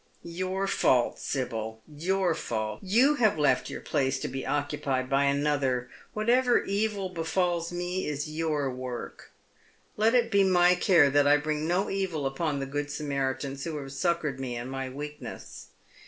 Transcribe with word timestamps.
Your 0.23 0.65
fault, 0.65 1.19
Sibyl, 1.19 1.83
your 1.87 2.33
fault. 2.33 2.79
You 2.81 3.13
have 3.17 3.37
left 3.37 3.69
your 3.69 3.81
place 3.81 4.17
to 4.21 4.27
be 4.27 4.47
occupied 4.47 5.11
by 5.11 5.25
another. 5.25 5.91
Whatever 6.15 6.63
evil 6.63 7.09
befalls 7.09 7.71
me 7.71 8.07
is 8.07 8.25
jonr 8.27 8.75
work. 8.75 9.29
Let 9.97 10.15
it 10.15 10.31
be 10.31 10.43
my 10.43 10.73
care 10.73 11.11
that 11.11 11.27
I 11.27 11.37
bring 11.37 11.67
no 11.67 11.87
evil 11.91 12.25
upon 12.25 12.59
the 12.59 12.65
good 12.65 12.89
Samaritans 12.89 13.63
who 13.63 13.77
have 13.77 13.91
succoured 13.93 14.39
me 14.39 14.55
in 14.55 14.69
my 14.69 14.89
weakness. 14.89 15.67